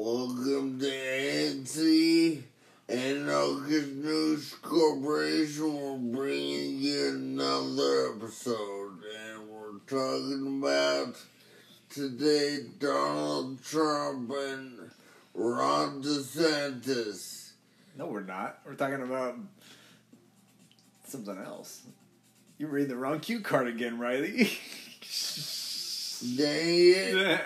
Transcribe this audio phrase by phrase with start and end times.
[0.00, 2.40] Welcome to ANC
[2.88, 5.74] and August News Corporation.
[5.74, 8.92] We're bringing you another episode,
[9.26, 11.16] and we're talking about
[11.90, 14.88] today Donald Trump and
[15.34, 17.50] Ron DeSantis.
[17.96, 18.60] No, we're not.
[18.64, 19.34] We're talking about
[21.08, 21.82] something else.
[22.56, 24.60] You read the wrong cue card again, Riley.
[26.20, 27.40] Dang it!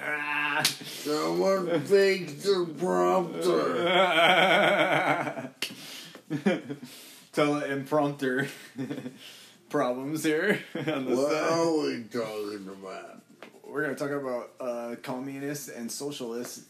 [0.76, 3.50] Someone faked the prompter.
[7.34, 8.48] Teleprompter
[9.68, 11.52] problems here on the What side.
[11.52, 13.20] are we talking about?
[13.66, 16.64] We're going to talk about uh, communists and socialists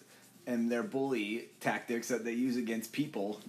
[0.46, 3.41] and their bully tactics that they use against people.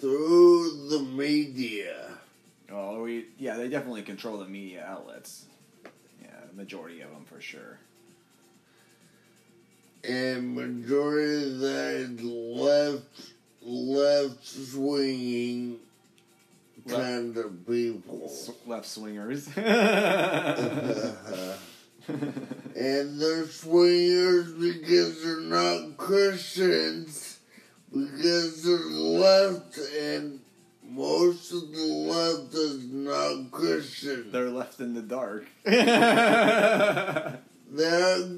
[0.00, 2.08] Through the media.
[2.70, 5.46] Oh, we yeah, they definitely control the media outlets.
[6.56, 7.78] Majority of them for sure.
[10.04, 15.78] and majority of that is left left swinging
[16.86, 18.32] Left- kind of people.
[18.66, 19.48] Left swingers.
[22.08, 27.38] And they're swingers because they're not Christians,
[27.92, 30.40] because they're left and
[30.96, 34.32] most of the left is not Christian.
[34.32, 35.46] They're left in the dark.
[35.64, 35.82] They're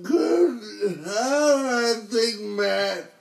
[0.03, 0.61] good.
[1.06, 3.12] I think Matt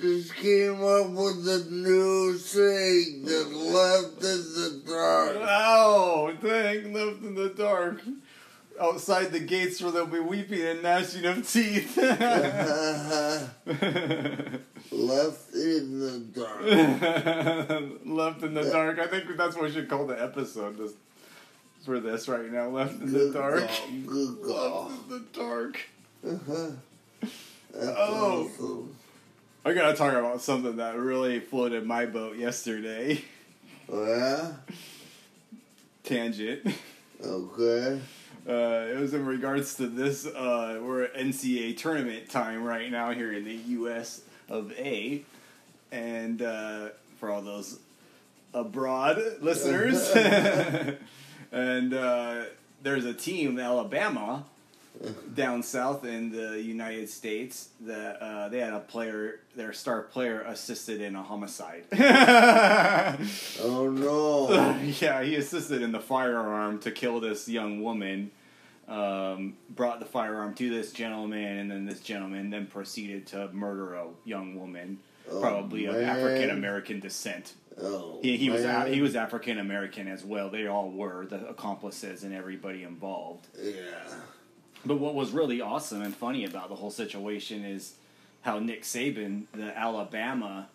[0.00, 5.36] just came up with a new saying that left in the dark.
[5.40, 8.00] oh, dang, left in the dark.
[8.80, 11.96] Outside the gates where they'll be weeping and gnashing of teeth.
[14.96, 16.62] left in the dark.
[18.04, 18.98] left in the dark.
[18.98, 20.92] I think that's what we should call the episode this,
[21.84, 22.68] for this right now.
[22.68, 23.68] Left in the dark.
[23.68, 24.84] call, Good call.
[24.90, 25.80] Left in the dark.
[26.22, 28.50] That's Oh.
[28.54, 28.96] awesome.
[29.64, 33.22] I gotta talk about something that really floated my boat yesterday.
[33.92, 34.52] Yeah?
[36.04, 36.66] Tangent.
[37.24, 38.00] Okay.
[38.48, 40.24] Uh, it was in regards to this.
[40.24, 44.20] Uh, we're at NCAA tournament time right now here in the U.S.
[44.48, 45.22] of A,
[45.92, 47.78] and uh, for all those
[48.54, 50.10] abroad listeners,
[51.52, 52.44] and uh,
[52.82, 54.44] there's a team, Alabama,
[55.34, 60.40] down south in the United States that uh, they had a player, their star player,
[60.42, 61.84] assisted in a homicide.
[63.62, 64.78] Oh no.
[65.00, 68.30] yeah, he assisted in the firearm to kill this young woman.
[68.88, 73.94] Um, brought the firearm to this gentleman, and then this gentleman then proceeded to murder
[73.94, 74.98] a young woman,
[75.28, 75.96] Oh, probably of.
[75.96, 77.54] African American descent.
[77.82, 80.48] Oh, He, he was a, he was African American as well.
[80.50, 83.48] They all were the accomplices and everybody involved.
[83.60, 83.74] Yeah.
[84.84, 87.94] But what was really awesome and funny about the whole situation is
[88.42, 90.68] how Nick Saban, the Alabama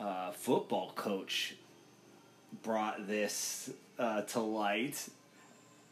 [0.00, 1.54] uh, football coach,
[2.64, 3.70] brought this
[4.00, 5.08] uh, to light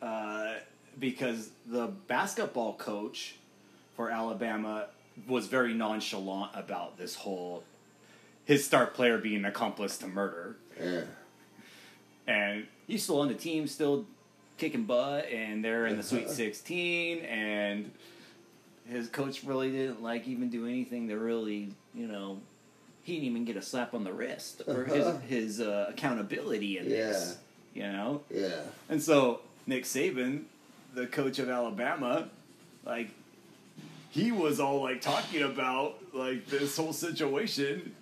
[0.03, 0.54] uh,
[0.99, 3.37] because the basketball coach
[3.97, 4.87] for Alabama
[5.28, 7.62] was very nonchalant about this whole
[8.44, 11.03] his star player being an accomplice to murder Yeah.
[12.27, 14.06] and he's still on the team, still
[14.59, 17.91] kicking butt, and they're in the Sweet 16, and
[18.88, 22.41] his coach really didn't like even do anything to really, you know,
[23.03, 26.88] he didn't even get a slap on the wrist for his his uh, accountability in
[26.88, 27.38] this,
[27.75, 28.22] you know.
[28.31, 28.61] Yeah.
[28.88, 30.44] And so Nick Saban,
[30.94, 32.28] the coach of Alabama,
[32.84, 33.10] like
[34.10, 37.94] he was all like talking about like this whole situation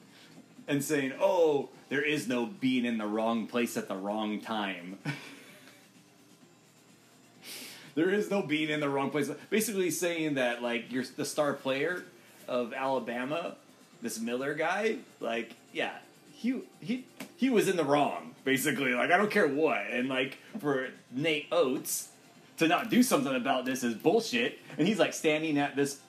[0.69, 4.99] and saying, "Oh, there is no being in the wrong place at the wrong time."
[7.95, 9.31] there is no being in the wrong place.
[9.51, 12.05] Basically saying that like you're the star player
[12.47, 13.57] of Alabama,
[14.03, 15.97] this Miller guy, like yeah,
[16.31, 18.93] he he he was in the wrong basically.
[18.93, 22.09] Like I don't care what, and like for Nate Oats
[22.58, 24.58] to not do something about this is bullshit.
[24.78, 26.00] And he's like standing at this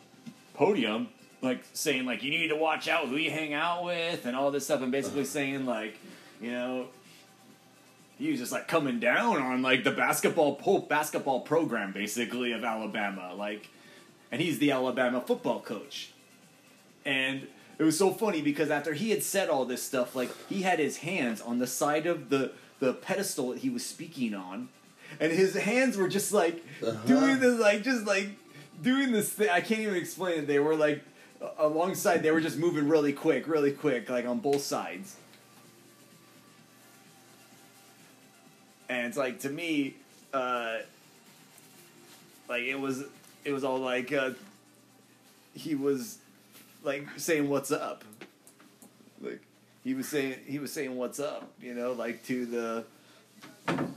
[0.53, 1.09] podium,
[1.41, 4.51] like saying like you need to watch out who you hang out with and all
[4.51, 5.97] this stuff, and basically saying like
[6.41, 6.87] you know
[8.17, 12.63] he was just like coming down on like the basketball po- basketball program basically of
[12.63, 13.69] Alabama, like,
[14.31, 16.11] and he's the Alabama football coach,
[17.05, 17.47] and
[17.77, 20.79] it was so funny because after he had said all this stuff, like he had
[20.79, 24.69] his hands on the side of the the pedestal that he was speaking on,
[25.19, 26.91] and his hands were just like Uh-huh.
[27.05, 28.29] doing this, like just like
[28.81, 29.49] doing this thing.
[29.49, 30.47] I can't even explain it.
[30.47, 31.01] They were like
[31.57, 32.23] alongside.
[32.23, 35.15] They were just moving really quick, really quick, like on both sides.
[38.89, 39.95] And it's like to me,
[40.33, 40.77] uh,
[42.49, 43.03] like it was,
[43.45, 44.31] it was all like uh,
[45.55, 46.17] he was
[46.83, 48.03] like saying what's up.
[49.21, 49.41] Like
[49.83, 52.83] he was saying he was saying what's up, you know, like to the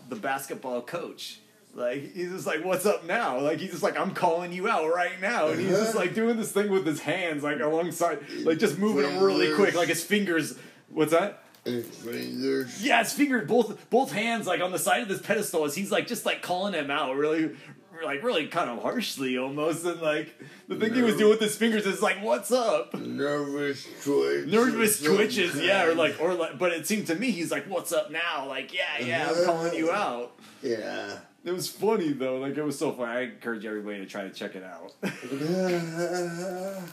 [0.09, 1.41] the basketball coach.
[1.75, 4.89] Like he's just like, "What's up now?" Like he's just like, "I'm calling you out
[4.93, 8.59] right now," and he's just like doing this thing with his hands, like alongside, like
[8.59, 10.59] just moving them really quick, like his fingers.
[10.89, 11.43] What's that?
[11.65, 12.83] Fingers.
[12.83, 15.91] Yeah, his fingers, both both hands, like on the side of this pedestal, as he's
[15.91, 17.57] like just like calling him out, really,
[18.05, 20.35] like really kind of harshly almost, and like
[20.69, 24.53] the thing he was doing with his fingers is like, "What's up?" Nervous twitches.
[24.53, 25.17] Nervous sometimes.
[25.17, 28.11] twitches, yeah, or like, or like, but it seemed to me he's like, "What's up
[28.11, 30.15] now?" Like, yeah, yeah, I'm calling you uh-huh.
[30.15, 30.33] out.
[30.63, 31.19] Yeah.
[31.45, 33.13] It was funny though, like it was so funny.
[33.13, 34.93] I encourage everybody to try to check it out.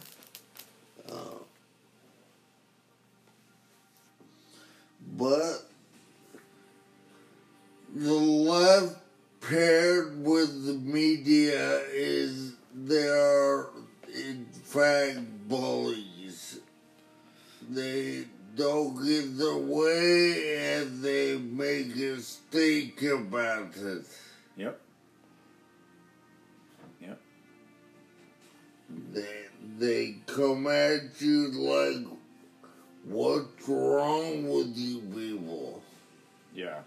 [1.11, 1.41] Oh.
[5.17, 5.69] But
[7.93, 8.95] the left
[9.47, 13.69] paired with the media is they are
[14.13, 16.59] in fact bullies.
[17.69, 18.25] They
[18.55, 24.05] don't get their way and they make a stink about it.
[24.55, 24.79] yep.
[27.01, 27.19] Yep.
[29.13, 29.43] They
[29.77, 32.05] they come at you like,
[33.05, 35.81] what's wrong with you people?
[36.53, 36.79] Yeah.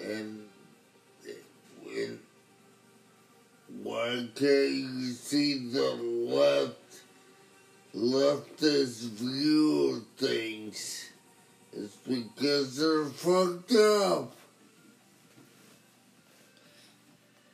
[0.00, 0.48] And
[1.94, 2.18] when
[3.82, 6.76] why can't you see the left
[7.94, 11.10] leftist view of things?
[11.72, 14.36] It's because they're fucked up.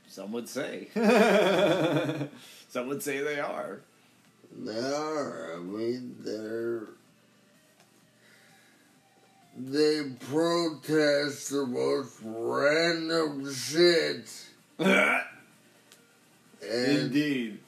[0.09, 0.89] Some would say.
[2.69, 3.81] Some would say they are.
[4.57, 5.55] They are.
[5.55, 6.89] I mean, they're.
[9.61, 14.31] They protest the most random shit.
[16.61, 17.61] And, Indeed.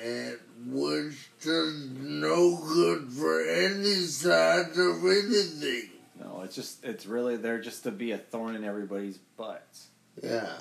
[0.00, 0.38] and
[0.68, 5.90] which does no good for any side of anything.
[6.20, 9.88] No, it's just it's really there just to be a thorn in everybody's butts.
[10.22, 10.52] Yeah.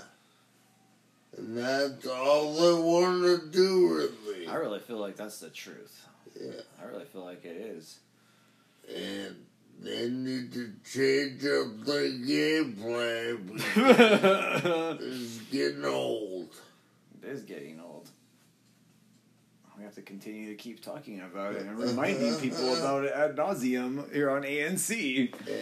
[1.37, 4.47] And that's all they want to do, really.
[4.47, 6.03] I really feel like that's the truth.
[6.41, 6.61] Yeah.
[6.81, 7.99] I really feel like it is.
[8.93, 9.35] And
[9.79, 16.55] they need to change up their game plan it it's getting old.
[17.23, 18.09] is getting old.
[19.77, 23.35] We have to continue to keep talking about it and reminding people about it ad
[23.35, 25.31] nauseum here on ANC.
[25.47, 25.53] Yeah.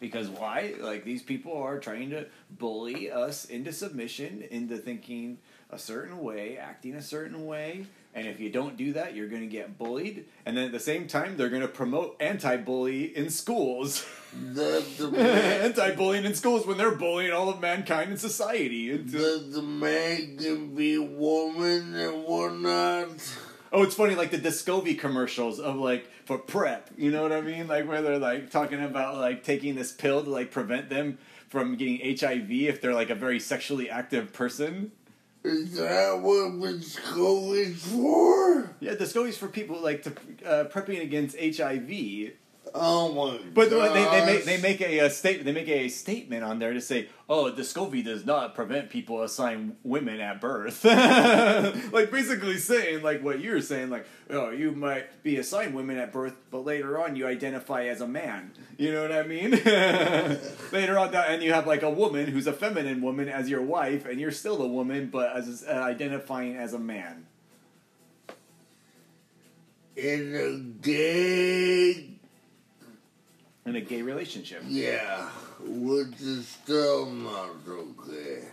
[0.00, 0.74] Because why?
[0.80, 5.38] Like these people are trying to bully us into submission, into thinking
[5.70, 7.86] a certain way, acting a certain way.
[8.14, 10.26] And if you don't do that, you're going to get bullied.
[10.46, 14.06] And then at the same time, they're going to promote anti-bully in schools.
[14.52, 18.90] That the anti-bullying in schools when they're bullying all of mankind in society.
[18.90, 23.08] It's, that the man can be woman and whatnot.
[23.76, 26.90] Oh, it's funny, like the Descovy commercials of like for PrEP.
[26.96, 27.66] You know what I mean?
[27.66, 31.18] Like where they're like talking about like taking this pill to like prevent them
[31.48, 34.92] from getting HIV if they're like a very sexually active person.
[35.42, 38.76] Is that what Descovy is for?
[38.78, 40.10] Yeah, Descovy's for people like to
[40.46, 42.34] uh, prepping against HIV.
[42.72, 43.92] Oh my But gosh.
[43.92, 46.80] they, they make they make a, uh state they make a statement on there to
[46.80, 50.84] say, oh, Descovy does not prevent people assigning women at birth.
[51.92, 56.12] like basically saying like what you're saying, like oh, you might be assigned women at
[56.12, 58.52] birth, but later on you identify as a man.
[58.78, 59.50] You know what I mean?
[60.72, 63.62] later on, that, and you have like a woman who's a feminine woman as your
[63.62, 67.26] wife, and you're still a woman, but as uh, identifying as a man.
[69.96, 72.13] in a gay,
[73.74, 74.62] In a gay relationship.
[74.68, 75.28] yeah,
[75.60, 78.44] which is still not okay.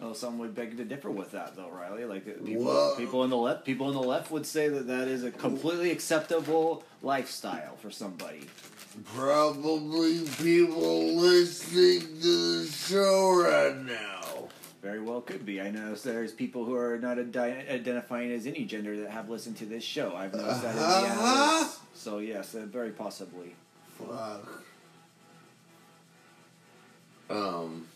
[0.00, 2.06] Well, some would beg to differ with that, though, Riley.
[2.06, 5.08] Like people, Well- people in the left, people on the left would say that that
[5.08, 8.46] is a completely acceptable lifestyle for somebody.
[9.14, 14.48] Probably people listening to the show right now.
[14.80, 15.60] Very well, could be.
[15.60, 19.58] I know there's people who are not adi- identifying as any gender that have listened
[19.58, 20.16] to this show.
[20.16, 21.68] I've noticed that in the Uh-huh.
[21.92, 23.54] So yes, uh, very possibly.
[23.98, 24.62] Fuck.
[27.28, 27.86] Um,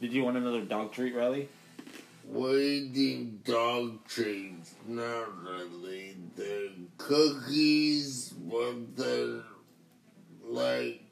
[0.00, 1.48] Did you want another dog treat, Riley?
[2.28, 6.16] waiting dog treats, not really.
[6.36, 9.42] They're cookies, but they're
[10.44, 11.02] like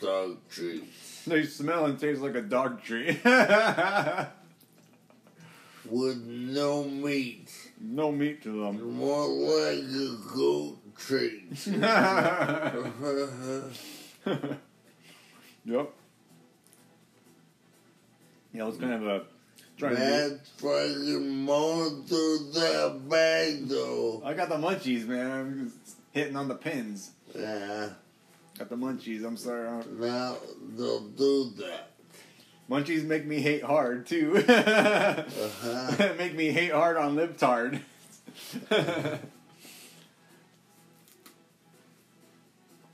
[0.00, 1.24] dog treats.
[1.26, 3.24] They smell and taste like a dog treat.
[5.88, 7.69] With no meat.
[7.80, 8.94] No meat to them.
[8.96, 11.44] More like a goat treat.
[15.64, 15.92] Yep.
[18.52, 19.24] Yeah, I was kind of have a
[19.80, 21.46] Matt's fucking
[22.06, 24.22] through that bag though.
[24.24, 25.30] I got the munchies, man.
[25.30, 27.12] I'm just hitting on the pins.
[27.34, 27.90] Yeah,
[28.58, 29.24] Got the munchies.
[29.24, 29.84] I'm sorry.
[29.98, 30.36] Now
[30.76, 31.89] they'll do that.
[32.70, 34.44] Munchies make me hate hard too.
[34.46, 36.12] Uh-huh.
[36.18, 37.80] make me hate hard on libtard.
[38.70, 39.20] If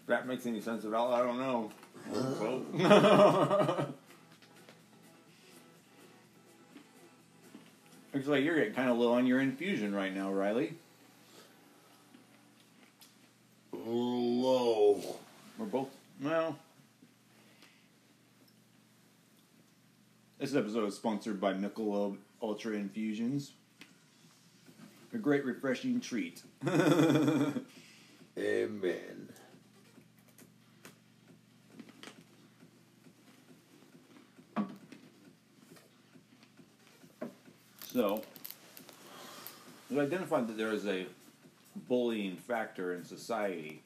[0.07, 1.13] that makes any sense at all.
[1.13, 1.71] I don't know.
[2.11, 2.63] Well,
[8.15, 10.75] Looks like you're getting kind of low on your infusion right now, Riley.
[13.75, 15.03] Low.
[15.59, 15.91] We're both.
[16.23, 16.57] Well,
[20.47, 23.55] this episode is sponsored by Michelob Ultra Infusions.
[25.13, 26.41] A great, refreshing treat.
[28.39, 29.29] Amen.
[37.93, 38.23] So,
[39.91, 41.07] we identified that there is a
[41.89, 43.83] bullying factor in society.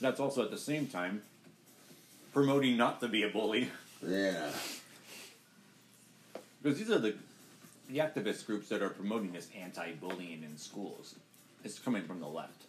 [0.00, 1.22] That's also at the same time
[2.32, 3.70] promoting not to be a bully.
[4.06, 4.50] Yeah.
[6.62, 7.14] Because these are the
[7.88, 11.14] the activist groups that are promoting this anti-bullying in schools.
[11.64, 12.62] It's coming from the left,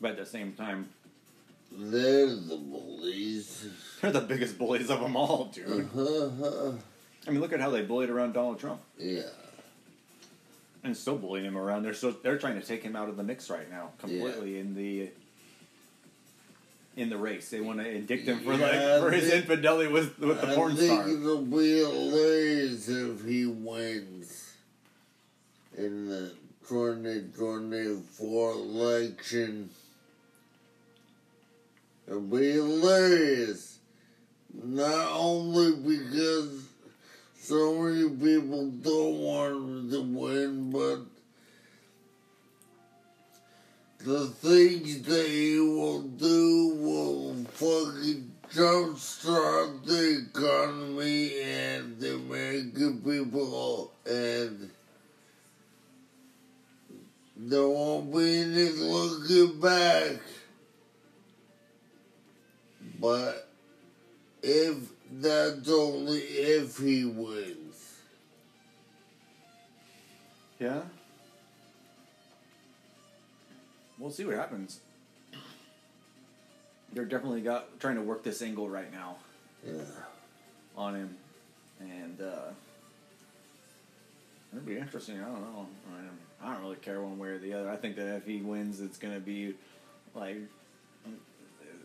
[0.00, 0.88] but at the same time,
[1.70, 3.66] They're the bullies.
[4.00, 5.88] they're the biggest bullies of them all, dude.
[5.94, 6.72] Uh-huh.
[7.26, 9.22] I mean, look at how they bullied around Donald Trump, Yeah.
[10.82, 11.82] and still bullying him around.
[11.82, 14.74] They're so they're trying to take him out of the mix right now, completely in
[14.74, 15.10] the
[16.96, 17.50] in the race.
[17.50, 20.50] They want to indict him for Yeah, like for his they- infidelity with with the
[20.52, 21.08] I porn think star.
[21.08, 24.52] it'll be hilarious if he wins
[25.76, 26.32] in the
[26.68, 29.70] 2024 election.
[32.06, 33.78] It'll be hilarious.
[34.62, 36.64] Not only because
[37.40, 41.00] so many people don't want him to win, but
[44.04, 54.70] the things he will do will fucking jumpstart the economy and the American people, and
[57.34, 60.18] there won't be any looking back.
[63.00, 63.48] But
[64.42, 64.76] if
[65.12, 68.00] that's only if he wins.
[70.58, 70.82] Yeah.
[74.04, 74.80] We'll see what happens.
[76.92, 79.16] They're definitely got trying to work this angle right now
[79.66, 79.80] Yeah.
[80.76, 81.16] on him,
[81.80, 82.50] and uh,
[84.52, 85.18] it'll be interesting.
[85.20, 85.66] I don't know.
[85.90, 86.10] I, mean,
[86.42, 87.70] I don't really care one way or the other.
[87.70, 89.54] I think that if he wins, it's gonna be
[90.14, 90.36] like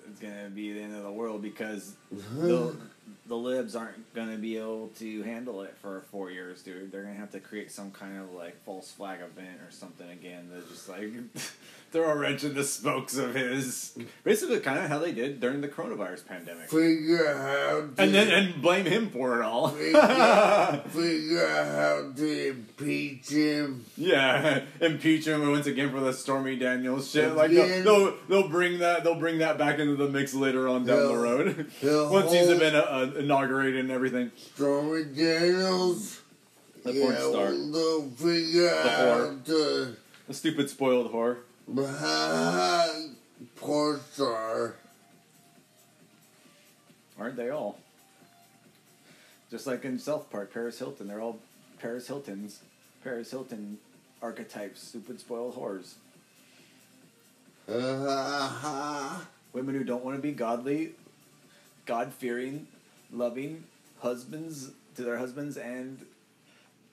[0.09, 2.75] it's gonna be the end of the world because the
[3.25, 6.91] the libs aren't gonna be able to handle it for four years, dude.
[6.91, 10.49] They're gonna have to create some kind of like false flag event or something again
[10.51, 11.11] that just like
[11.91, 13.97] throw a wrench in the spokes of his.
[14.23, 18.61] Basically, kind of how they did during the coronavirus pandemic, Figure out and then and
[18.61, 19.69] blame him for it all.
[19.69, 20.01] figure,
[20.89, 23.85] figure out how to impeach him.
[23.97, 27.35] Yeah, impeach him once again for the Stormy Daniels shit.
[27.35, 30.85] Like they'll, they'll they'll bring that they'll bring that back into the mix later on
[30.85, 31.71] down the road
[32.11, 34.31] once he's been uh, uh, inaugurated and everything.
[34.37, 36.21] Stormy Daniels.
[36.83, 37.31] The porn yeah, star.
[37.33, 39.45] well, they'll figure The whore.
[39.45, 39.95] to
[40.27, 41.37] The stupid spoiled whore.
[43.57, 44.75] porn star.
[47.19, 47.77] Aren't they all?
[49.51, 51.39] Just like in South Park, Paris Hilton, they're all
[51.79, 52.59] Paris Hiltons,
[53.03, 53.77] Paris Hilton
[54.21, 55.95] archetypes, stupid spoiled whores.
[59.53, 60.91] Women who don't want to be godly,
[61.85, 62.67] God fearing,
[63.11, 63.63] loving
[63.99, 66.05] husbands to their husbands and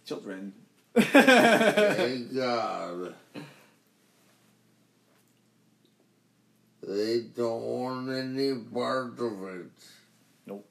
[0.05, 0.53] children.
[0.95, 3.15] Thank God.
[6.83, 9.71] They don't want any part of it.
[10.47, 10.67] Nope.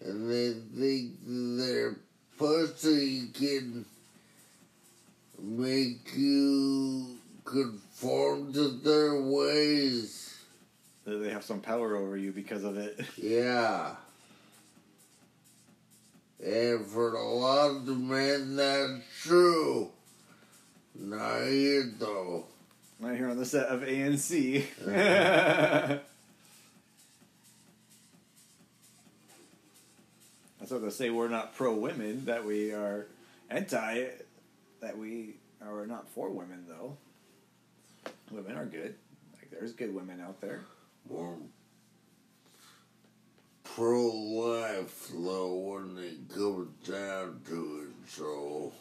[0.00, 1.96] And they think their
[2.38, 3.84] pussy can
[5.38, 10.21] make you conform to their ways.
[11.04, 13.00] They have some power over you because of it.
[13.16, 13.96] Yeah.
[16.44, 19.90] And for a lot of men, that's true.
[20.94, 22.46] Not here, though.
[22.98, 24.64] Right here on the set of ANC.
[24.84, 25.98] Uh-huh.
[30.58, 31.10] That's what they say.
[31.10, 32.24] We're not pro women.
[32.26, 33.06] That we are
[33.50, 34.06] anti.
[34.80, 36.96] That we are not for women, though.
[38.30, 38.94] Women are good.
[39.34, 40.62] Like there's good women out there.
[41.08, 41.36] More
[43.64, 48.08] pro life, though, when it comes down to it.
[48.08, 48.72] So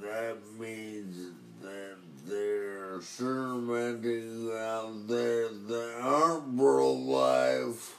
[0.00, 7.96] that means that there are certain men out there that aren't pro-life.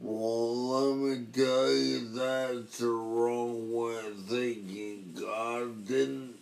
[0.00, 5.14] Well, let me tell you, that's the wrong way of thinking.
[5.18, 6.36] God didn't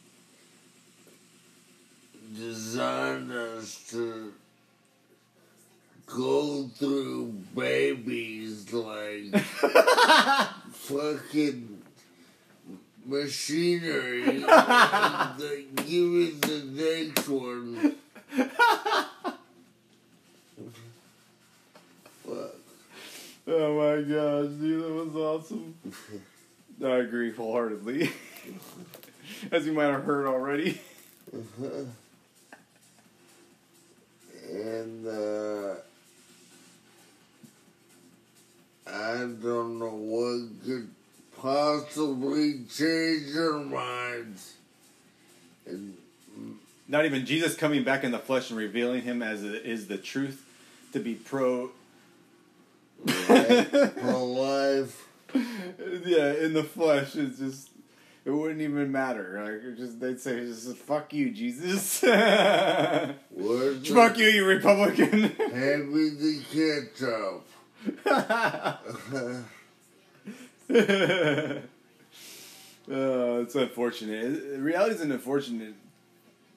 [2.36, 4.32] design us to
[6.06, 9.36] go through babies like
[10.72, 11.82] fucking
[13.04, 14.40] machinery.
[14.40, 17.96] Like, Give me the next one.
[22.24, 22.54] Fuck.
[23.48, 25.74] Oh my gosh, dude, that was awesome.
[26.84, 28.10] I agree wholeheartedly.
[29.52, 30.80] As you might have heard already.
[34.50, 35.74] and uh,
[38.86, 40.90] I don't know what could
[41.38, 44.54] possibly change their minds.
[45.66, 45.96] And
[46.86, 49.98] Not even Jesus coming back in the flesh and revealing him as it is the
[49.98, 50.44] truth
[50.92, 51.70] to be pro.
[53.06, 55.08] pro life.
[55.34, 57.70] yeah, in the flesh it's just.
[58.24, 59.40] It wouldn't even matter.
[59.44, 62.00] Like, just they'd say, "Just fuck you, Jesus."
[63.84, 65.22] fuck you, you Republican.
[65.22, 67.46] Hand me the ketchup.
[68.06, 68.76] Uh,
[72.88, 74.60] it's unfortunate.
[74.60, 75.74] Reality is an unfortunate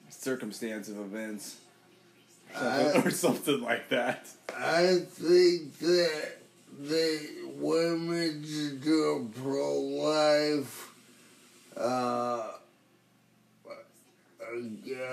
[0.08, 1.56] circumstance of events,
[2.56, 4.28] I- or something like that.
[4.56, 6.36] I think that
[6.80, 10.92] the women should do a pro-life
[11.76, 12.48] uh,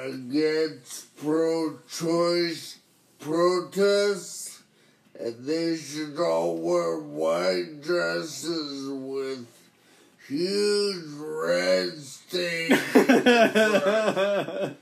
[0.05, 2.79] against pro-choice
[3.19, 4.56] protests,
[5.19, 9.45] and they should all wear white dresses with
[10.27, 12.79] huge red stains.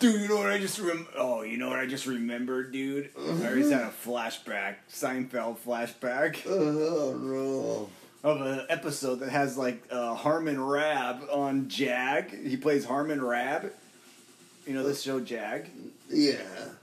[0.00, 3.10] Dude, you know what I just rem- Oh, you know what I just remembered, dude?
[3.18, 7.90] I just had a flashback, Seinfeld flashback oh no.
[8.28, 12.46] of an episode that has like uh, Harmon Rabb on JAG.
[12.46, 13.72] He plays Harmon Rabb.
[14.66, 15.68] You know this show JAG.
[16.12, 16.36] Yeah.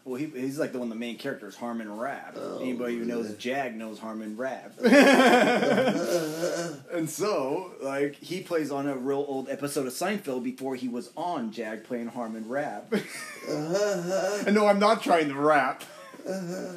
[0.05, 2.35] Well, he, he's like the one, the main character is Harmon Rabb.
[2.37, 3.33] Oh, Anybody who knows?
[3.35, 4.71] JAG knows Harmon Rabb.
[6.93, 11.11] and so, like, he plays on a real old episode of Seinfeld before he was
[11.17, 12.93] on JAG playing Harmon Rabb.
[13.49, 14.43] Uh-huh.
[14.45, 15.81] and no, I'm not trying to rap.
[16.27, 16.73] Uh-huh.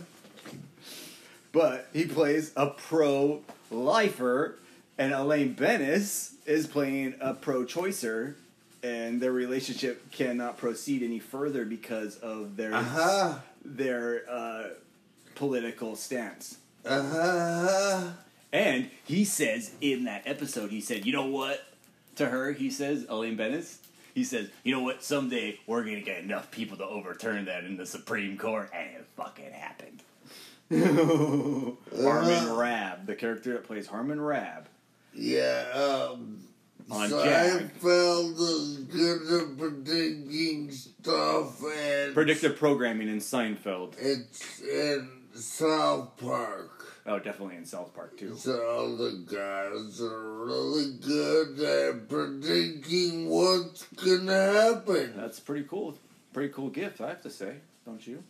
[1.50, 4.56] but he plays a pro lifer,
[4.96, 8.34] and Elaine Benes is playing a pro choicer,
[8.82, 13.34] and their relationship cannot proceed any further because of their Uh-huh.
[13.64, 14.64] their uh,
[15.34, 16.58] political stance.
[16.86, 18.10] Uh-huh.
[18.52, 21.64] And he says in that episode, he said, "You know what?"
[22.16, 23.78] To her, he says, Elaine Benes.
[24.14, 25.02] He says, "You know what?
[25.04, 29.06] Someday we're gonna get enough people to overturn that in the Supreme Court," and it
[29.16, 30.02] fucking happened.
[32.02, 34.68] Harmon Rabb, the character that plays Harmon Rabb,
[35.14, 36.42] Yeah, um,
[36.90, 37.70] On JAG.
[37.80, 43.94] Seinfeld is good at predicting stuff and predictive programming in Seinfeld.
[43.98, 46.86] it's in South Park.
[47.06, 48.36] Oh, definitely in South Park too.
[48.36, 55.14] So the guys are really good at predicting what's gonna happen.
[55.16, 55.96] That's pretty cool.
[56.32, 58.22] Pretty cool gift, I have to say, don't you?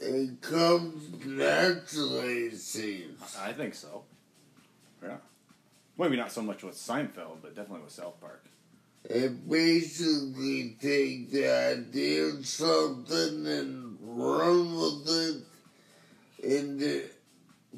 [0.00, 3.36] It comes naturally, it seems.
[3.40, 4.04] I think so.
[5.02, 5.16] Yeah.
[5.98, 8.44] Maybe not so much with Seinfeld, but definitely with South Park.
[9.04, 15.42] It basically take the idea of something and run with it
[16.42, 17.14] and it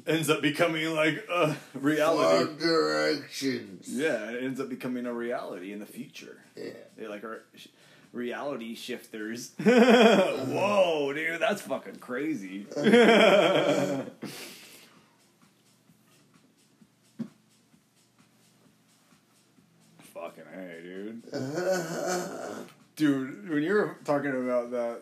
[0.07, 2.57] ends up becoming like a reality.
[2.59, 3.89] directions.
[3.89, 6.37] Yeah, it ends up becoming a reality in the future.
[6.55, 6.71] Yeah.
[6.97, 7.43] They're like our
[8.13, 9.51] reality shifters.
[9.63, 12.65] Whoa, dude, that's fucking crazy.
[20.53, 21.23] hey, dude.
[22.97, 24.99] Dude, when you were talking about that,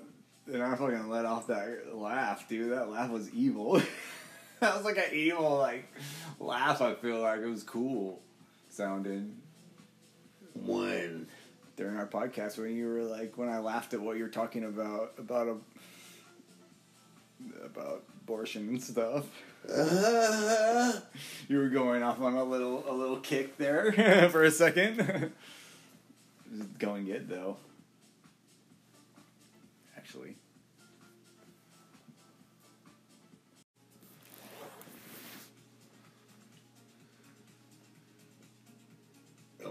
[0.48, 2.72] and I fucking let off that laugh, dude.
[2.72, 3.82] That laugh was evil.
[4.60, 5.92] that was like an evil like
[6.40, 6.82] laugh.
[6.82, 8.22] I feel like it was cool
[8.70, 9.38] sounding
[10.54, 11.28] One
[11.76, 15.14] during our podcast when you were like when I laughed at what you're talking about
[15.18, 15.56] about a
[17.66, 19.26] about abortion and stuff.
[21.50, 23.92] You were going off on a little a little kick there
[24.32, 25.32] for a second.
[26.80, 27.58] going good though.
[29.98, 30.36] Actually.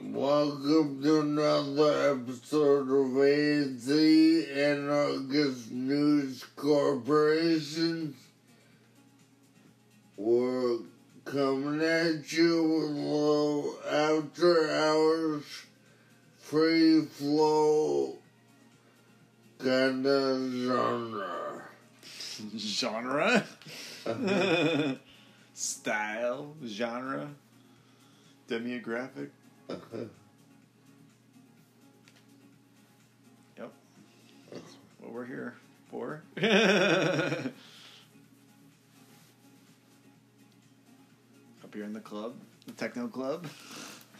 [0.00, 8.14] Welcome to another episode of AZ Anarchist News Corporation.
[10.28, 10.80] We're
[11.24, 15.44] coming at you with low after hours
[16.36, 18.18] free flow
[19.58, 21.62] kind of genre.
[22.58, 23.46] genre,
[24.04, 24.94] uh-huh.
[25.54, 27.30] style, genre,
[28.50, 29.30] demographic.
[29.70, 29.96] Uh-huh.
[33.56, 33.72] Yep,
[34.52, 35.54] that's what we're here
[35.90, 36.22] for.
[41.78, 42.34] Here in the club,
[42.66, 43.46] the techno club.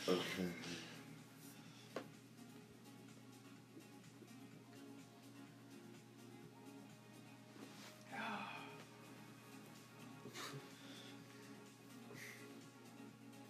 [0.08, 0.20] Okay.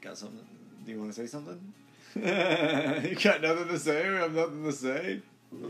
[0.00, 0.38] Got something?
[0.86, 1.60] Do you want to say something?
[2.16, 2.22] you
[3.16, 4.08] got nothing to say?
[4.08, 5.20] We have nothing to say?
[5.52, 5.68] No.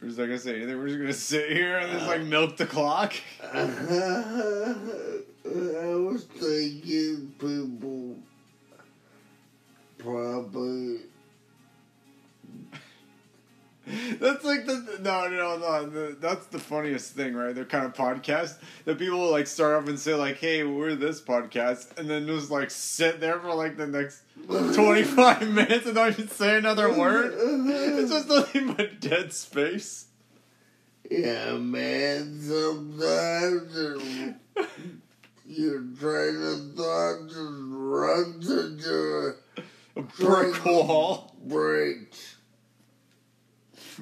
[0.00, 0.78] We're just not gonna say anything.
[0.78, 2.28] We're just gonna sit here and just like uh-huh.
[2.28, 3.14] milk the clock.
[5.50, 8.16] I was thinking people
[9.98, 11.00] probably
[14.20, 15.86] That's like the no no no.
[15.88, 17.54] The, that's the funniest thing, right?
[17.54, 20.94] They're kind of podcast that people will like start off and say like, "Hey, we're
[20.94, 25.86] this podcast," and then just like sit there for like the next twenty five minutes
[25.86, 27.32] and don't even say another word.
[27.36, 30.06] It's just nothing but dead space.
[31.10, 33.74] Yeah, man, sometimes
[35.50, 39.34] your train of thought just runs into
[39.96, 42.36] A brick wall breaks.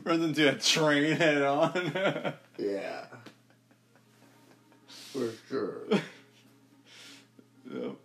[0.04, 1.92] runs into a train head on.
[2.58, 3.04] Yeah.
[5.12, 5.86] For sure.
[7.72, 7.96] Yep.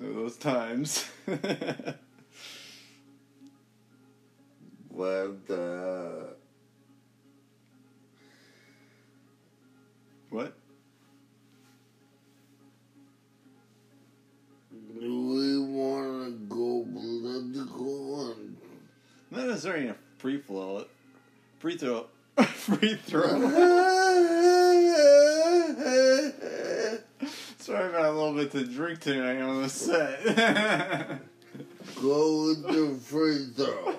[0.00, 1.04] Those times.
[4.90, 6.24] But, uh,
[10.30, 10.56] what?
[19.72, 20.84] Necessarily a free flow.
[21.58, 22.06] Free throw.
[22.42, 23.28] free throw.
[27.58, 30.24] Sorry about a little bit to drink tonight on the set.
[32.02, 33.94] go with the free throw?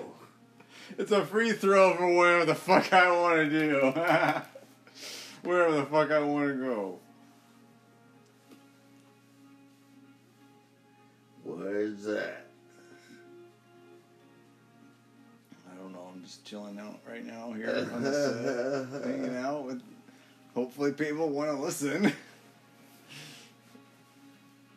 [0.96, 3.80] it's a free throw for whatever the fuck I want to do.
[5.42, 6.98] wherever the fuck I want to go.
[17.14, 19.80] Right now here on the set, hanging out with.
[20.54, 22.12] Hopefully, people want to listen.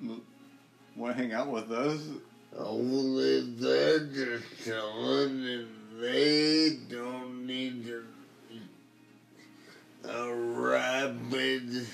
[0.95, 1.99] want to hang out with us.
[2.55, 5.67] Only they're just chilling and
[5.99, 8.03] they don't need to,
[10.07, 11.87] a rapid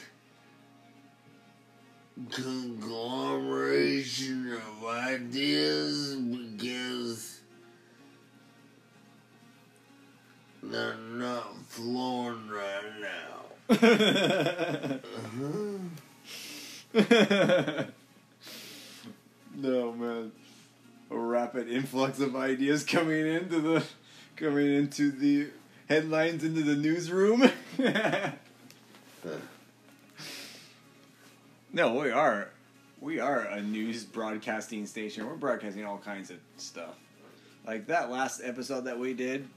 [2.32, 6.16] conglomeration of ideas
[19.56, 20.32] no man,
[21.10, 23.84] a rapid influx of ideas coming into the
[24.36, 25.48] coming into the
[25.90, 27.50] headlines into the newsroom.
[31.74, 32.50] no, we are
[33.02, 35.26] we are a news broadcasting station.
[35.26, 36.96] We're broadcasting all kinds of stuff.
[37.66, 39.48] Like that last episode that we did,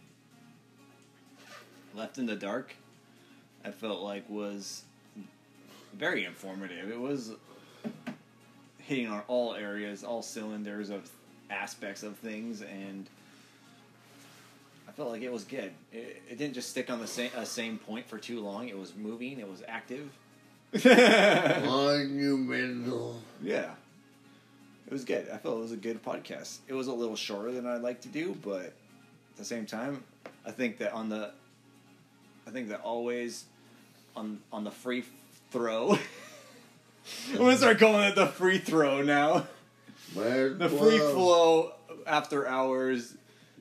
[1.94, 2.74] Left in the Dark,
[3.66, 4.82] I felt like was
[5.92, 6.88] very informative.
[6.88, 7.32] It was
[8.78, 11.10] hitting on all areas, all cylinders of
[11.50, 13.08] aspects of things, and
[14.88, 15.72] I felt like it was good.
[15.92, 18.68] It, it didn't just stick on the same uh, same point for too long.
[18.68, 19.40] It was moving.
[19.40, 20.10] It was active.
[21.64, 23.20] Monumental.
[23.42, 23.72] Yeah.
[24.86, 25.28] It was good.
[25.32, 26.58] I felt it was a good podcast.
[26.68, 30.04] It was a little shorter than I'd like to do, but at the same time,
[30.44, 31.32] I think that on the
[32.46, 33.46] I think that always
[34.16, 35.04] on on the free
[35.50, 35.98] throw
[37.32, 39.46] I'm gonna start calling it the free throw now.
[40.14, 41.72] Might The free flow
[42.06, 43.14] after hours,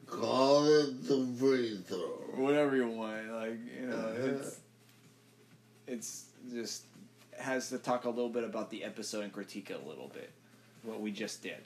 [0.07, 2.07] Call it the free throw.
[2.35, 3.31] whatever you want.
[3.31, 4.59] Like, you know, it's
[5.87, 6.83] it's just
[7.39, 10.31] has to talk a little bit about the episode and critique it a little bit.
[10.83, 11.57] What we just did.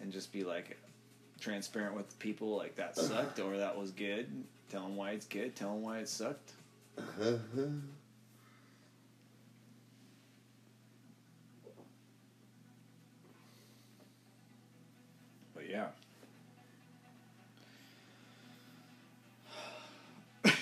[0.00, 0.76] and just be like
[1.40, 3.08] transparent with people like that uh-huh.
[3.08, 4.26] sucked or that was good
[4.70, 6.52] tell them why it's good tell them why it sucked
[6.98, 7.66] Uh-huh.
[15.68, 15.88] yeah.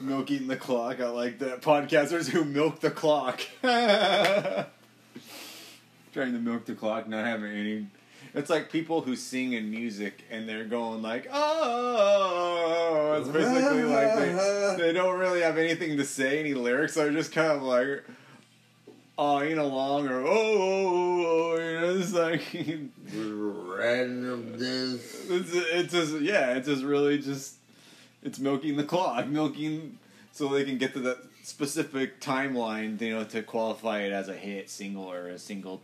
[0.00, 1.00] Milking the clock.
[1.00, 1.62] I like that.
[1.62, 3.40] Podcasters who milk the clock.
[3.62, 4.72] Trying
[6.14, 7.86] to milk the clock, not having any.
[8.36, 13.16] It's like people who sing in music and they're going like, oh.
[13.18, 16.96] It's basically like they, they don't really have anything to say, any lyrics.
[16.96, 18.04] They're just kind of like,
[19.16, 22.42] oh, awing along or oh, oh, oh, you know, it's like
[23.78, 25.30] randomness.
[25.30, 27.54] it's it's just yeah, it's just really just
[28.22, 29.98] it's milking the clock, milking
[30.32, 34.34] so they can get to that specific timeline, you know, to qualify it as a
[34.34, 35.80] hit single or a single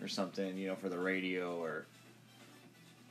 [0.00, 1.86] or something, you know, for the radio or.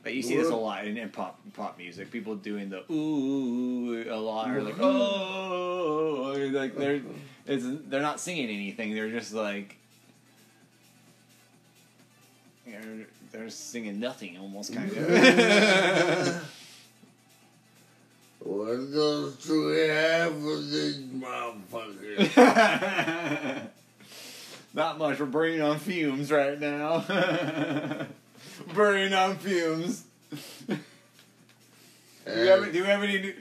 [0.02, 2.10] But you see this a lot in, in pop pop music.
[2.10, 7.00] People doing the ooh a lot, or like oh, like they're
[7.46, 8.94] it's they're not singing anything.
[8.94, 9.78] They're just like
[12.66, 16.50] they're they're singing nothing almost kind of.
[18.44, 22.28] What else do we have with these motherfuckers?
[24.74, 25.20] Not much.
[25.20, 27.04] We're burning on fumes right now.
[28.74, 30.04] burning on fumes.
[30.66, 30.76] do,
[32.26, 33.34] we have, do we have any new?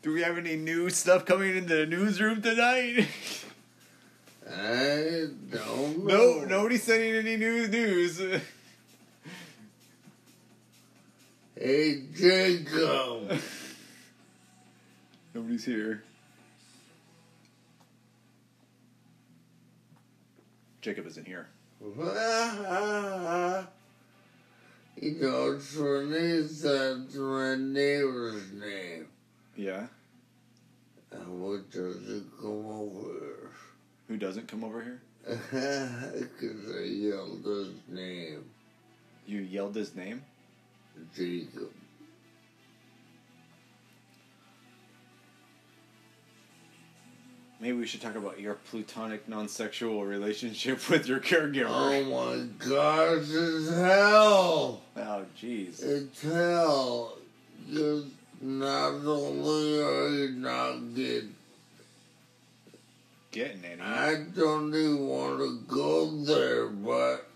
[0.00, 3.06] Do we have any new stuff coming into the newsroom tonight?
[4.50, 6.40] I don't know.
[6.40, 8.18] no, nobody's sending any new news.
[11.54, 13.38] Hey, Jacob.
[15.34, 16.04] Nobody's here.
[20.88, 21.46] Jacob isn't here.
[21.84, 21.90] you
[25.20, 29.06] know, funny, that's my neighbor's name.
[29.54, 29.88] Yeah.
[31.10, 33.50] And what does it come over?
[34.08, 35.02] Who doesn't come over here?
[35.52, 38.48] Because I yelled his name,
[39.26, 40.24] You yelled his name?
[41.14, 41.70] Jacob.
[47.60, 51.66] Maybe we should talk about your platonic non-sexual relationship with your caregiver.
[51.68, 54.82] Oh my gosh, it's hell!
[54.96, 55.82] Oh, jeez.
[55.82, 57.18] It's hell.
[57.66, 58.04] Because
[58.40, 61.34] not only are you not getting,
[63.30, 63.80] Getting any?
[63.82, 67.28] I don't even want to go there, but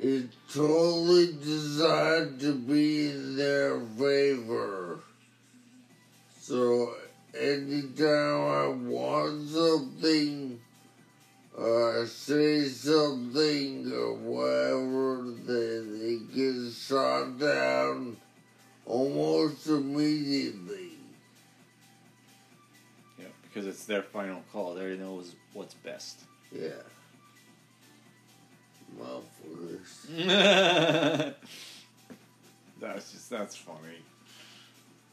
[0.00, 4.98] it's totally designed to be in their favor.
[6.40, 6.94] So
[7.38, 10.60] anytime uh, I want something,
[11.56, 18.16] or I say something, or whatever, then it gets shot down
[18.86, 20.90] almost immediately.
[23.18, 24.74] Yeah, because it's their final call.
[24.74, 26.20] They knows what's best.
[26.52, 26.70] Yeah.
[29.00, 30.06] Motherfuckers.
[32.80, 34.02] that's just that's funny.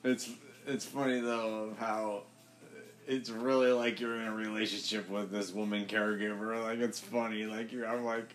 [0.04, 0.30] It's
[0.68, 2.24] it's funny though of how
[3.08, 6.62] it's really like you're in a relationship with this woman caregiver.
[6.64, 7.46] Like it's funny.
[7.46, 8.30] Like you're I'm like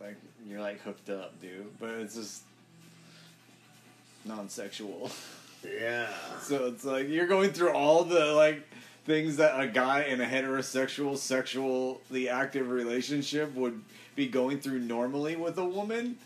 [0.00, 1.78] like you're like hooked up, dude.
[1.78, 2.42] But it's just
[4.24, 5.10] non-sexual.
[5.64, 6.08] Yeah.
[6.40, 8.62] So it's like you're going through all the like
[9.04, 13.80] things that a guy in a heterosexual, sexually active relationship would
[14.14, 16.18] be going through normally with a woman.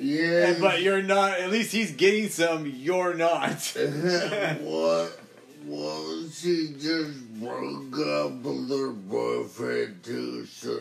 [0.00, 0.56] Yeah.
[0.58, 1.38] But you're not.
[1.38, 2.66] At least he's getting some.
[2.66, 3.50] You're not.
[4.62, 5.20] what?
[5.66, 10.80] Well, she just broke up with her boyfriend too, so.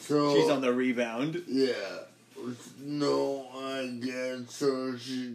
[0.00, 1.42] so She's on the rebound.
[1.46, 1.72] Yeah.
[2.80, 4.96] No, I guess so.
[4.96, 5.31] She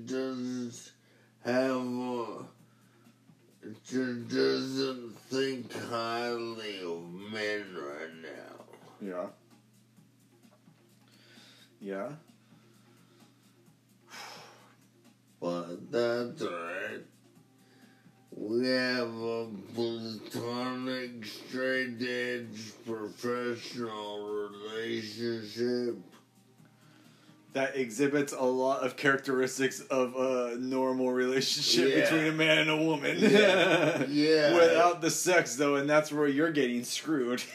[27.98, 32.02] exhibits a lot of characteristics of a normal relationship Yeah.
[32.02, 33.18] between a man and a woman.
[33.20, 34.06] Yeah.
[34.08, 34.54] Yeah.
[34.54, 37.44] Without the sex, though, and that's where you're getting screwed.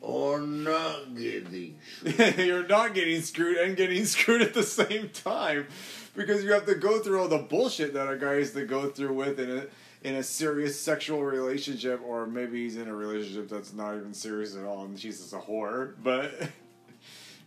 [0.00, 2.36] Or not getting screwed.
[2.46, 5.66] you're not getting screwed and getting screwed at the same time
[6.14, 8.90] because you have to go through all the bullshit that a guy has to go
[8.90, 9.66] through with in a
[10.06, 14.54] in a serious sexual relationship or maybe he's in a relationship that's not even serious
[14.54, 16.34] at all and she's just a whore but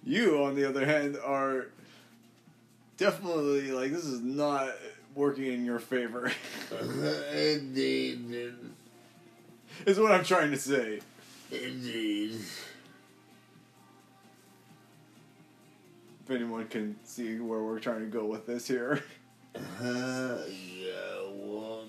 [0.03, 1.67] you on the other hand are
[2.97, 4.69] definitely like this is not
[5.15, 6.31] working in your favor
[7.33, 8.53] Indeed.
[9.86, 10.99] is what i'm trying to say
[11.51, 12.41] Indeed.
[16.25, 19.01] If anyone can see where we're trying to go with this here.
[19.55, 21.86] Uh, yeah, well,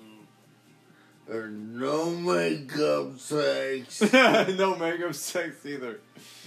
[1.27, 4.01] there's no makeup sex.
[4.13, 5.99] no makeup sex either.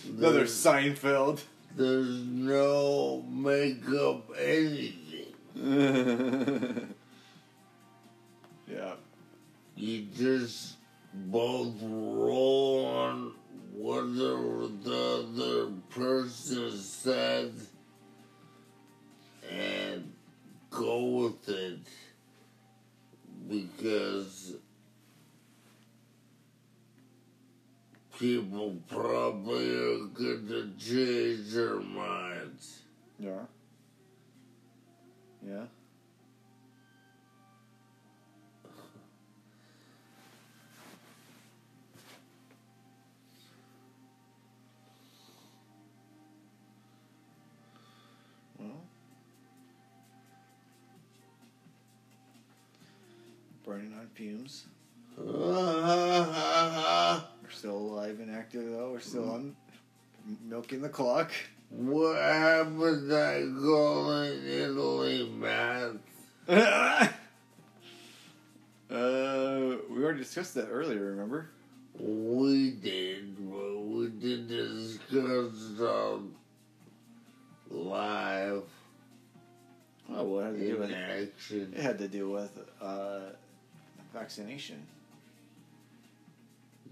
[0.09, 1.43] Another There's, Seinfeld.
[1.77, 5.35] There's no makeup anything.
[8.69, 8.95] yeah.
[9.77, 10.77] You just
[11.15, 13.33] both roll on
[13.73, 17.53] whatever the other person said
[19.51, 20.13] and
[20.71, 21.79] go with it
[23.49, 24.55] because
[28.23, 32.83] people probably are going to change their minds.
[33.19, 33.31] Yeah.
[35.45, 35.65] Yeah.
[53.65, 54.67] Burning on fumes.
[55.19, 56.12] We're
[58.21, 58.93] and active though.
[58.93, 59.57] We're still on
[60.45, 61.33] milking the clock.
[61.71, 66.01] what happened to that girl in Italy, man?
[66.49, 67.09] uh,
[68.91, 71.11] we already discussed that earlier.
[71.11, 71.51] Remember?
[71.99, 76.35] We did, but we did discuss on
[77.71, 78.65] live
[80.15, 81.73] Oh, well, it had to do with action.
[81.75, 83.21] it had to do with uh,
[84.13, 84.87] vaccination.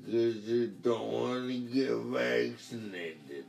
[0.04, 3.44] Because you don't want to get vaccinated.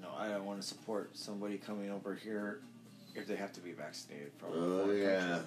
[0.00, 2.60] No, I don't want to support somebody coming over here
[3.14, 4.50] if they have to be vaccinated from.
[4.54, 5.20] Oh, yeah.
[5.20, 5.46] country.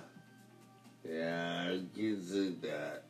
[1.09, 3.03] Yeah, I can see that.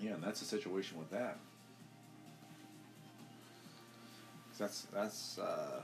[0.00, 1.38] Yeah, and that's the situation with that.
[4.58, 5.38] That's that's.
[5.38, 5.80] Uh,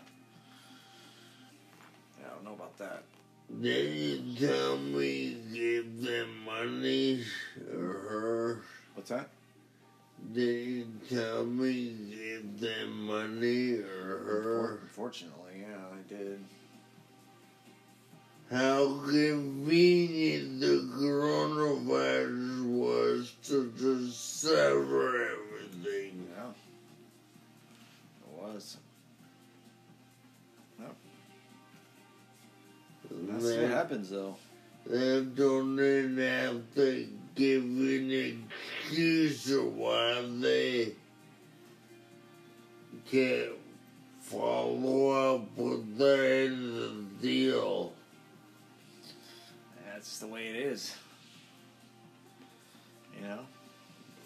[2.21, 3.03] yeah, I don't know about that.
[3.59, 7.25] Then you tell me give them money
[7.73, 8.63] or her.
[8.95, 9.29] What's that?
[10.33, 14.79] Did you tell me give them money or her.
[14.83, 16.45] Unfortunately, yeah, I did.
[18.51, 26.29] How convenient the coronavirus was to just sever everything.
[26.37, 26.51] Yeah,
[28.21, 28.77] it was.
[33.33, 34.37] That's what happens, though.
[34.87, 38.11] then don't even have to give an
[38.85, 40.93] excuse of why they
[43.11, 43.51] can't
[44.21, 47.93] follow up with the end of the deal.
[49.87, 50.97] That's the way it is.
[53.16, 53.40] You know,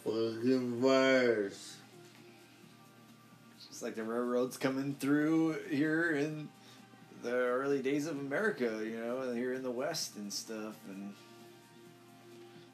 [0.05, 1.77] Fucking virus.
[3.57, 6.49] it's just like the railroads coming through here in
[7.25, 8.81] the early days of America.
[8.85, 11.13] You know, here in the West and stuff, and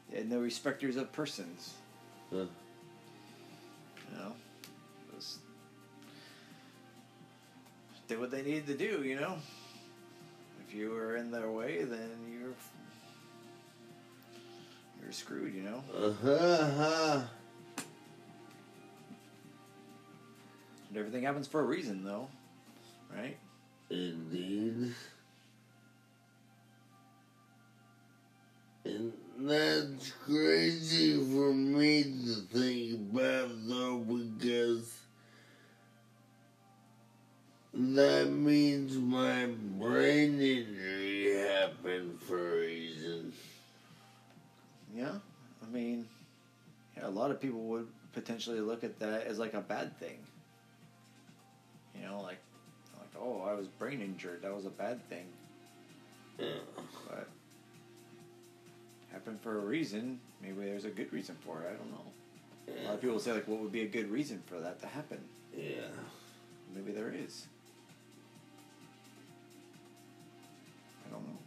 [0.09, 1.73] they had no respecters of persons.
[2.29, 2.45] Huh.
[4.11, 4.33] You know,
[5.15, 5.39] just
[8.07, 9.03] did what they needed to do.
[9.03, 9.37] You know,
[10.67, 12.53] if you were in their way, then you're
[15.01, 15.55] you're screwed.
[15.55, 15.83] You know.
[15.97, 17.21] Uh-huh.
[20.89, 22.27] And everything happens for a reason, though,
[23.15, 23.37] right?
[23.91, 24.93] Indeed.
[28.85, 34.97] And that's crazy for me to think about though because
[37.73, 43.33] that means my brain injury happened for a reason.
[44.95, 45.15] Yeah,
[45.61, 46.07] I mean,
[46.95, 50.17] yeah, a lot of people would potentially look at that as like a bad thing.
[51.95, 52.50] You know, like, like
[53.19, 54.41] oh, I was brain injured.
[54.43, 55.25] That was a bad thing,
[56.39, 56.47] Yeah.
[57.09, 57.27] but
[59.11, 60.19] happened for a reason.
[60.41, 61.67] Maybe there's a good reason for it.
[61.69, 62.81] I don't know.
[62.81, 64.87] A lot of people say like, what would be a good reason for that to
[64.87, 65.19] happen?
[65.55, 65.81] Yeah.
[66.73, 67.45] Maybe there is.
[71.05, 71.37] I don't know.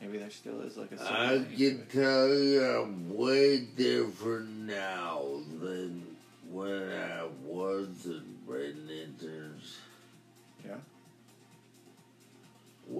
[0.00, 1.02] Maybe there still is like a.
[1.02, 5.22] I can tell you I'm way different now
[5.60, 6.16] than
[6.50, 8.83] when I was in brain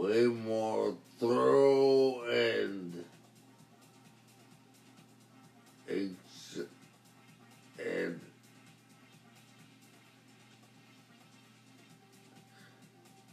[0.05, 3.05] Way more thorough and
[5.89, 6.61] ex-
[7.79, 8.21] and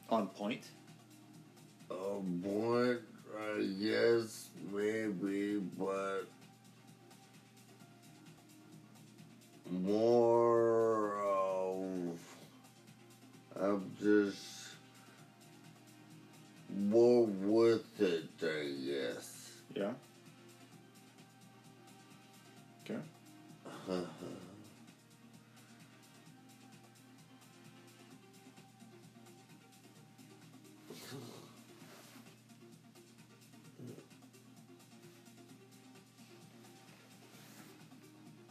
[0.09, 0.63] On point.
[1.89, 3.01] a point,
[3.38, 6.24] I guess maybe, but
[9.69, 10.51] more